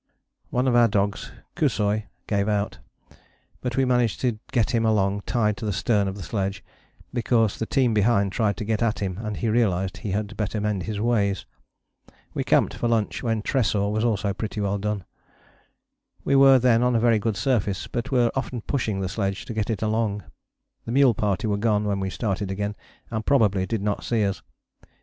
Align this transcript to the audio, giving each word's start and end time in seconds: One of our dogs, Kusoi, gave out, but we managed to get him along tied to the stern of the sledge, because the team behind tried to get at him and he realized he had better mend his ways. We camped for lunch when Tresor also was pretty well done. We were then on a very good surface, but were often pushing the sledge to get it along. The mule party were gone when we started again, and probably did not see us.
One 0.49 0.67
of 0.67 0.75
our 0.75 0.87
dogs, 0.87 1.31
Kusoi, 1.55 2.07
gave 2.25 2.49
out, 2.49 2.79
but 3.61 3.77
we 3.77 3.85
managed 3.85 4.19
to 4.21 4.39
get 4.51 4.71
him 4.71 4.83
along 4.83 5.21
tied 5.27 5.57
to 5.57 5.65
the 5.67 5.71
stern 5.71 6.07
of 6.07 6.15
the 6.15 6.23
sledge, 6.23 6.63
because 7.13 7.59
the 7.59 7.67
team 7.67 7.93
behind 7.93 8.31
tried 8.31 8.57
to 8.57 8.65
get 8.65 8.81
at 8.81 8.97
him 8.97 9.19
and 9.19 9.37
he 9.37 9.47
realized 9.47 9.97
he 9.97 10.09
had 10.09 10.35
better 10.35 10.59
mend 10.59 10.81
his 10.89 10.99
ways. 10.99 11.45
We 12.33 12.43
camped 12.43 12.73
for 12.73 12.87
lunch 12.87 13.21
when 13.21 13.43
Tresor 13.43 13.77
also 13.79 14.09
was 14.29 14.35
pretty 14.39 14.59
well 14.59 14.79
done. 14.79 15.03
We 16.25 16.35
were 16.35 16.57
then 16.57 16.81
on 16.81 16.95
a 16.95 16.99
very 16.99 17.19
good 17.19 17.37
surface, 17.37 17.85
but 17.85 18.09
were 18.09 18.31
often 18.33 18.61
pushing 18.61 19.01
the 19.01 19.07
sledge 19.07 19.45
to 19.45 19.53
get 19.53 19.69
it 19.69 19.83
along. 19.83 20.23
The 20.85 20.91
mule 20.93 21.13
party 21.13 21.45
were 21.45 21.57
gone 21.57 21.85
when 21.85 21.99
we 21.99 22.09
started 22.09 22.49
again, 22.49 22.75
and 23.11 23.23
probably 23.23 23.67
did 23.67 23.83
not 23.83 24.03
see 24.03 24.25
us. 24.25 24.41